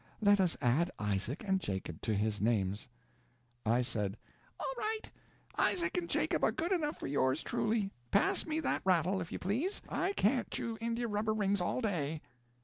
[0.19, 2.87] Let us add Isaac and Jacob to his names."
[3.67, 4.17] I said:
[4.59, 5.11] "All right.
[5.59, 7.91] Isaac and Jacob are good enough for yours truly.
[8.09, 9.79] Pass me that rattle, if you please.
[9.87, 12.23] I can't chew India rubber rings all day."